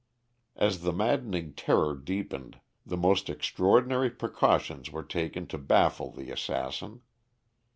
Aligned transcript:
As 0.55 0.81
the 0.81 0.93
maddening 0.93 1.53
terror 1.53 1.93
deepened, 1.95 2.59
the 2.83 2.97
most 2.97 3.29
extraordinary 3.29 4.09
precautions 4.09 4.89
were 4.91 5.03
taken 5.03 5.45
to 5.49 5.59
baffle 5.59 6.09
the 6.11 6.31
assassin. 6.31 7.01